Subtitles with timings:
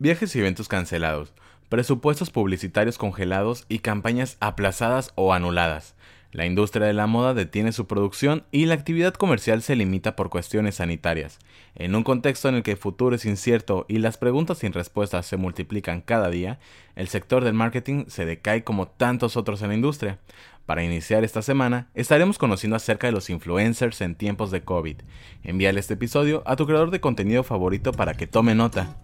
[0.00, 1.32] Viajes y eventos cancelados,
[1.68, 5.96] presupuestos publicitarios congelados y campañas aplazadas o anuladas.
[6.30, 10.28] La industria de la moda detiene su producción y la actividad comercial se limita por
[10.28, 11.38] cuestiones sanitarias.
[11.74, 15.24] En un contexto en el que el futuro es incierto y las preguntas sin respuestas
[15.24, 16.58] se multiplican cada día,
[16.96, 20.18] el sector del marketing se decae como tantos otros en la industria.
[20.66, 24.98] Para iniciar esta semana, estaremos conociendo acerca de los influencers en tiempos de COVID.
[25.44, 28.98] Envíale este episodio a tu creador de contenido favorito para que tome nota.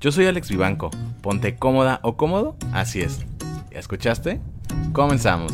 [0.00, 0.90] Yo soy Alex Vivanco.
[1.22, 3.26] Ponte cómoda o cómodo, así es.
[3.72, 4.40] ¿Ya escuchaste?
[4.92, 5.52] Comenzamos.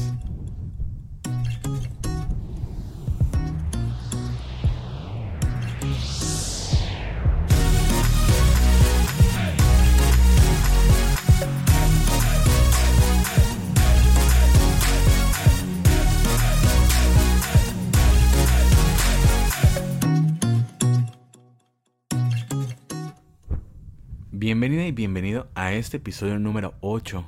[24.47, 27.27] Bienvenida y bienvenido a este episodio número 8.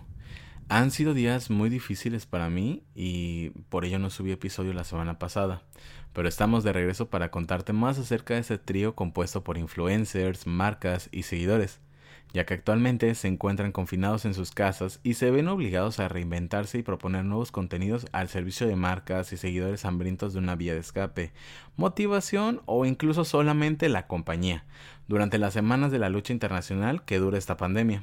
[0.69, 5.19] Han sido días muy difíciles para mí y por ello no subí episodio la semana
[5.19, 5.63] pasada,
[6.13, 11.09] pero estamos de regreso para contarte más acerca de ese trío compuesto por influencers, marcas
[11.11, 11.81] y seguidores,
[12.33, 16.79] ya que actualmente se encuentran confinados en sus casas y se ven obligados a reinventarse
[16.79, 20.81] y proponer nuevos contenidos al servicio de marcas y seguidores hambrientos de una vía de
[20.81, 21.33] escape,
[21.77, 24.65] motivación o incluso solamente la compañía
[25.09, 28.03] durante las semanas de la lucha internacional que dura esta pandemia.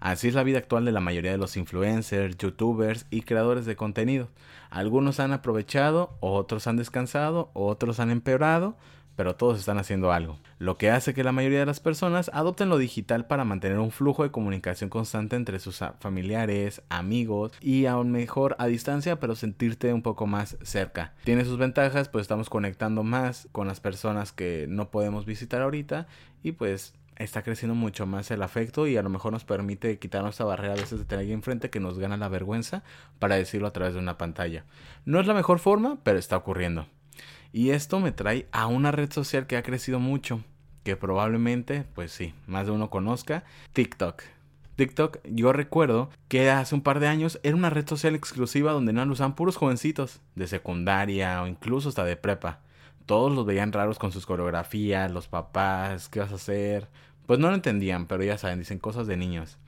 [0.00, 3.76] Así es la vida actual de la mayoría de los influencers, youtubers y creadores de
[3.76, 4.28] contenido.
[4.70, 8.76] Algunos han aprovechado, otros han descansado, otros han empeorado,
[9.16, 12.68] pero todos están haciendo algo, lo que hace que la mayoría de las personas adopten
[12.68, 18.10] lo digital para mantener un flujo de comunicación constante entre sus familiares, amigos y aún
[18.10, 21.14] mejor a distancia, pero sentirte un poco más cerca.
[21.24, 26.06] Tiene sus ventajas, pues estamos conectando más con las personas que no podemos visitar ahorita
[26.42, 30.26] y pues está creciendo mucho más el afecto y a lo mejor nos permite quitar
[30.26, 32.82] esta barrera a veces de tener alguien enfrente que nos gana la vergüenza
[33.18, 34.64] para decirlo a través de una pantalla.
[35.04, 36.86] No es la mejor forma, pero está ocurriendo.
[37.52, 40.42] Y esto me trae a una red social que ha crecido mucho,
[40.84, 44.22] que probablemente, pues sí, más de uno conozca, TikTok.
[44.76, 48.92] TikTok, yo recuerdo que hace un par de años era una red social exclusiva donde
[48.92, 52.60] no lo usaban puros jovencitos, de secundaria o incluso hasta de prepa.
[53.04, 56.88] Todos los veían raros con sus coreografías, los papás, ¿qué vas a hacer?
[57.26, 59.58] Pues no lo entendían, pero ya saben, dicen cosas de niños.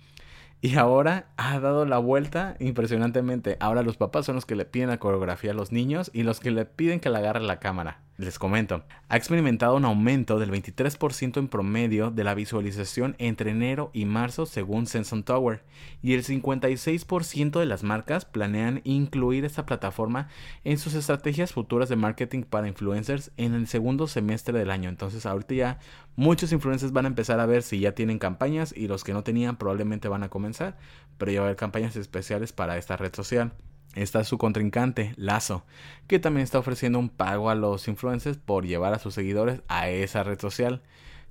[0.64, 3.58] Y ahora ha dado la vuelta impresionantemente.
[3.60, 6.41] Ahora los papás son los que le piden la coreografía a los niños y los
[6.41, 8.00] que le piden que le agarre la cámara.
[8.16, 13.91] Les comento, ha experimentado un aumento del 23% en promedio de la visualización entre enero
[13.92, 15.64] y marzo según Sensor Tower,
[16.00, 20.28] y el 56% de las marcas planean incluir esta plataforma
[20.62, 24.88] en sus estrategias futuras de marketing para influencers en el segundo semestre del año.
[24.91, 25.78] Entonces ahorita ya
[26.14, 29.25] muchos influencers van a empezar a ver si ya tienen campañas y los que no
[29.25, 30.78] tenían probablemente van a comenzar,
[31.19, 33.54] pero ya va a haber campañas especiales para esta red social
[33.94, 35.65] está su contrincante, Lazo,
[36.06, 39.88] que también está ofreciendo un pago a los influencers por llevar a sus seguidores a
[39.88, 40.82] esa red social.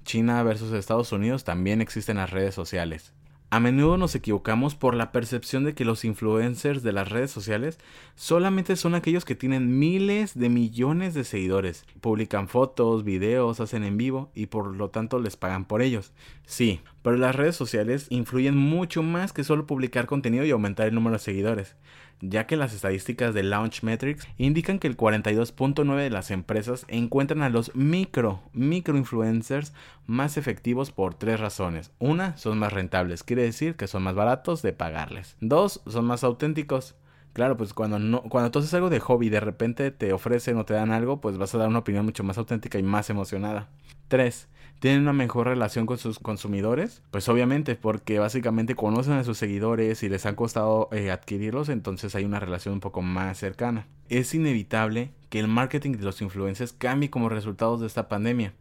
[0.04, 3.14] China versus Estados Unidos también existen las redes sociales.
[3.54, 7.78] A menudo nos equivocamos por la percepción de que los influencers de las redes sociales
[8.16, 13.96] solamente son aquellos que tienen miles de millones de seguidores, publican fotos, videos, hacen en
[13.96, 16.14] vivo y por lo tanto les pagan por ellos.
[16.48, 20.96] Sí, pero las redes sociales influyen mucho más que solo publicar contenido y aumentar el
[20.96, 21.76] número de seguidores
[22.24, 27.42] ya que las estadísticas de Launch Metrics indican que el 42.9 de las empresas encuentran
[27.42, 29.74] a los micro, micro influencers
[30.08, 31.92] más efectivos por tres razones.
[32.00, 35.36] Una, son más rentables, quiere decir que son más baratos de pagarles.
[35.42, 36.96] Dos, son más auténticos.
[37.34, 40.66] Claro, pues cuando no, cuando tú haces algo de hobby de repente te ofrecen o
[40.66, 43.70] te dan algo, pues vas a dar una opinión mucho más auténtica y más emocionada.
[44.14, 44.48] Tres,
[44.78, 47.02] tienen una mejor relación con sus consumidores?
[47.10, 52.14] Pues obviamente, porque básicamente conocen a sus seguidores y les han costado eh, adquirirlos, entonces
[52.14, 53.88] hay una relación un poco más cercana.
[54.10, 58.54] Es inevitable que el marketing de los influencers cambie como resultado de esta pandemia.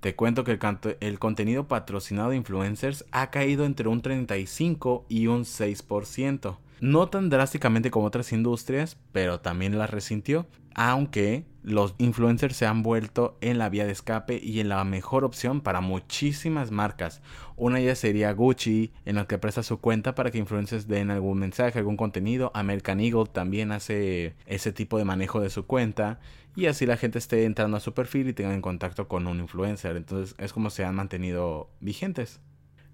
[0.00, 0.58] Te cuento que el,
[0.98, 6.56] el, contenido patrocinado de influencers ha caído entre un 35 y un 6%.
[6.80, 12.82] No tan drásticamente como otras industrias, pero también la resintió, aunque los influencers se han
[12.82, 17.22] vuelto en la vía de escape y en la mejor opción para muchísimas marcas.
[17.56, 21.10] Una de ellas sería Gucci, en la que presta su cuenta para que influencers den
[21.10, 22.52] algún mensaje, algún contenido.
[22.54, 26.20] American Eagle también hace ese tipo de manejo de su cuenta
[26.54, 29.40] y así la gente esté entrando a su perfil y tengan en contacto con un
[29.40, 29.96] influencer.
[29.96, 32.40] Entonces es como se han mantenido vigentes.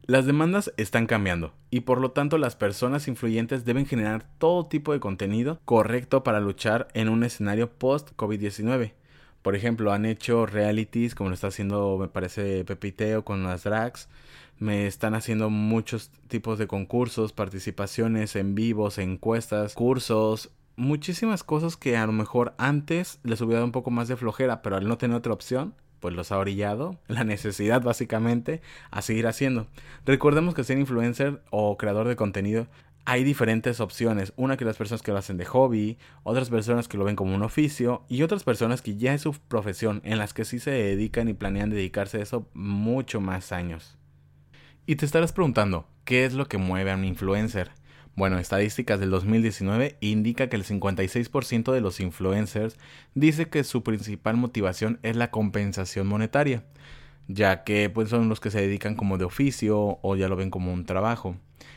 [0.04, 4.92] Las demandas están cambiando y por lo tanto las personas influyentes deben generar todo tipo
[4.92, 8.94] de contenido correcto para luchar en un escenario post-COVID-19.
[9.42, 14.08] Por ejemplo, han hecho realities como lo está haciendo me parece Pepiteo con las drags,
[14.58, 21.96] me están haciendo muchos tipos de concursos, participaciones en vivos, encuestas, cursos, muchísimas cosas que
[21.96, 24.98] a lo mejor antes les hubiera dado un poco más de flojera, pero al no
[24.98, 28.60] tener otra opción, pues los ha orillado, la necesidad básicamente,
[28.90, 29.68] a seguir haciendo.
[30.04, 32.66] Recordemos que ser influencer o creador de contenido
[33.04, 34.32] hay diferentes opciones.
[34.36, 37.34] Una que las personas que lo hacen de hobby, otras personas que lo ven como
[37.34, 40.70] un oficio y otras personas que ya es su profesión, en las que sí se
[40.70, 43.96] dedican y planean dedicarse a eso mucho más años.
[44.86, 47.70] Y te estarás preguntando, ¿qué es lo que mueve a un influencer?
[48.14, 52.76] Bueno, estadísticas del 2019 indica que el 56% de los influencers
[53.14, 56.62] dice que su principal motivación es la compensación monetaria,
[57.26, 60.50] ya que pues son los que se dedican como de oficio o ya lo ven
[60.50, 61.36] como un trabajo.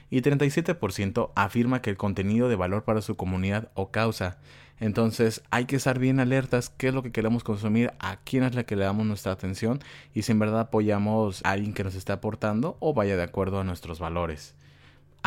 [0.10, 4.38] Y 37% afirma que el contenido de valor para su comunidad o causa.
[4.82, 8.56] Entonces hay que estar bien alertas qué es lo que queremos consumir, a quién es
[8.56, 9.80] la que le damos nuestra atención
[10.14, 13.62] y si en verdad apoyamos a alguien que nos está aportando o vaya de acuerdo
[13.62, 14.54] a nuestros valores.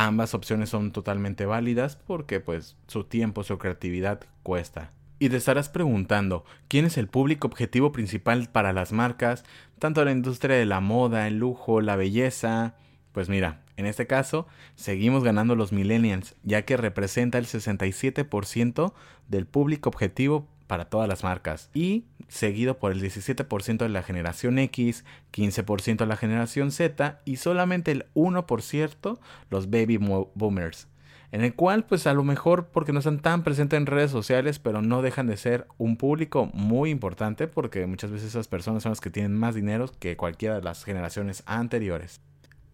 [0.00, 4.92] Ambas opciones son totalmente válidas porque pues su tiempo, su creatividad cuesta.
[5.18, 9.42] Y te estarás preguntando, ¿quién es el público objetivo principal para las marcas,
[9.80, 12.76] tanto la industria de la moda, el lujo, la belleza?
[13.10, 14.46] Pues mira, en este caso,
[14.76, 18.92] seguimos ganando los millennials, ya que representa el 67%
[19.26, 24.58] del público objetivo para todas las marcas y seguido por el 17% de la generación
[24.58, 29.18] X, 15% de la generación Z y solamente el 1%
[29.50, 30.88] los baby boomers.
[31.30, 34.58] En el cual pues a lo mejor porque no están tan presentes en redes sociales
[34.58, 38.92] pero no dejan de ser un público muy importante porque muchas veces esas personas son
[38.92, 42.20] las que tienen más dinero que cualquiera de las generaciones anteriores.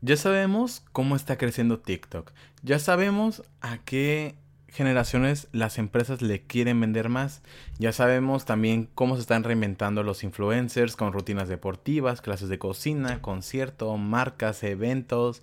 [0.02, 2.30] Ya sabemos cómo está creciendo TikTok.
[2.62, 4.34] Ya sabemos a qué
[4.74, 7.42] generaciones las empresas le quieren vender más.
[7.78, 13.22] Ya sabemos también cómo se están reinventando los influencers con rutinas deportivas, clases de cocina,
[13.22, 15.42] concierto, marcas, eventos.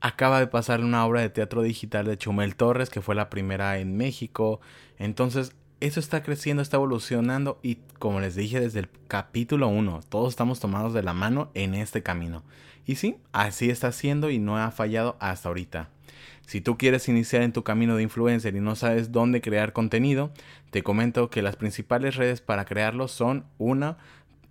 [0.00, 3.78] Acaba de pasar una obra de teatro digital de Chumel Torres, que fue la primera
[3.78, 4.60] en México.
[4.96, 10.30] Entonces, eso está creciendo, está evolucionando y como les dije desde el capítulo 1, todos
[10.30, 12.42] estamos tomados de la mano en este camino.
[12.84, 15.90] Y sí, así está siendo y no ha fallado hasta ahorita.
[16.46, 20.32] Si tú quieres iniciar en tu camino de influencer y no sabes dónde crear contenido,
[20.70, 23.98] te comento que las principales redes para crearlo son una,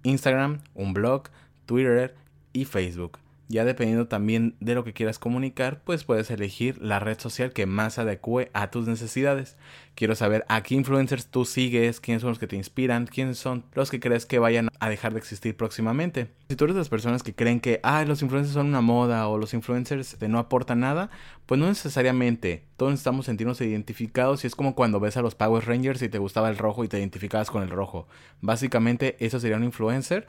[0.04, 1.24] Instagram, un blog,
[1.66, 2.16] Twitter
[2.54, 3.18] y Facebook.
[3.50, 7.66] Ya dependiendo también de lo que quieras comunicar, pues puedes elegir la red social que
[7.66, 9.56] más adecue a tus necesidades.
[9.96, 13.64] Quiero saber a qué influencers tú sigues, quiénes son los que te inspiran, quiénes son
[13.74, 16.28] los que crees que vayan a dejar de existir próximamente.
[16.50, 19.28] Si tú eres de las personas que creen que, ah, los influencers son una moda
[19.30, 21.10] o los influencers no aportan nada,
[21.46, 22.66] pues no necesariamente.
[22.76, 26.20] Todos necesitamos sentirnos identificados y es como cuando ves a los Power Rangers y te
[26.20, 28.08] gustaba el rojo y te identificabas con el rojo.
[28.42, 30.28] Básicamente eso sería un influencer,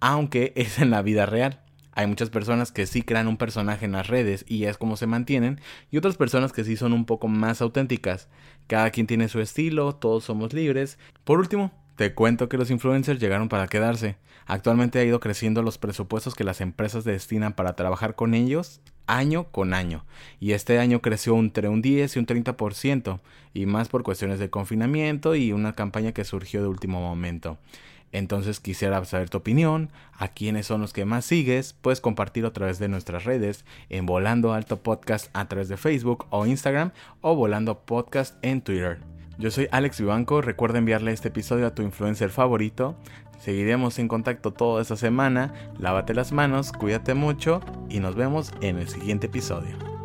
[0.00, 1.60] aunque es en la vida real.
[1.96, 5.06] Hay muchas personas que sí crean un personaje en las redes y es como se
[5.06, 8.28] mantienen, y otras personas que sí son un poco más auténticas.
[8.66, 10.98] Cada quien tiene su estilo, todos somos libres.
[11.24, 14.18] Por último, te cuento que los influencers llegaron para quedarse.
[14.44, 19.44] Actualmente ha ido creciendo los presupuestos que las empresas destinan para trabajar con ellos año
[19.50, 20.04] con año.
[20.38, 23.20] Y este año creció entre un 10 y un 30%,
[23.54, 27.58] y más por cuestiones de confinamiento y una campaña que surgió de último momento.
[28.12, 32.52] Entonces quisiera saber tu opinión, a quiénes son los que más sigues, puedes compartir a
[32.52, 37.34] través de nuestras redes en Volando Alto Podcast a través de Facebook o Instagram o
[37.34, 39.00] Volando Podcast en Twitter.
[39.38, 42.96] Yo soy Alex Vivanco, recuerda enviarle este episodio a tu influencer favorito.
[43.38, 47.60] Seguiremos en contacto toda esta semana, lávate las manos, cuídate mucho
[47.90, 49.95] y nos vemos en el siguiente episodio.